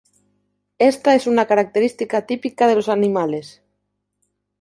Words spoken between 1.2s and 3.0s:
una característica típica de los